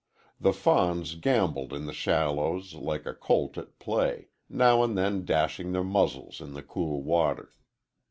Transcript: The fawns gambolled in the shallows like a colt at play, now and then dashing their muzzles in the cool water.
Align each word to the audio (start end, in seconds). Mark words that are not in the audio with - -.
The 0.39 0.51
fawns 0.51 1.13
gambolled 1.13 1.73
in 1.73 1.85
the 1.85 1.93
shallows 1.93 2.73
like 2.73 3.05
a 3.05 3.13
colt 3.13 3.55
at 3.55 3.77
play, 3.77 4.29
now 4.49 4.81
and 4.81 4.97
then 4.97 5.25
dashing 5.25 5.73
their 5.73 5.83
muzzles 5.83 6.41
in 6.41 6.53
the 6.53 6.63
cool 6.63 7.03
water. 7.03 7.53